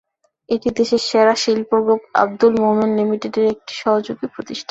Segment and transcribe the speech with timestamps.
[0.49, 4.59] এটি দেশের সেরা শিল্প গ্রুপ আবদুল মোনেম লিমিটেডের একটি সহযোগী প্রতিষ্ঠান।